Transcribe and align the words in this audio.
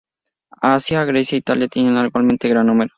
Asia, 0.63 1.05
Grecia 1.05 1.35
e 1.35 1.41
Italia 1.41 1.67
tenían 1.67 2.07
igualmente 2.07 2.49
gran 2.49 2.65
número. 2.65 2.89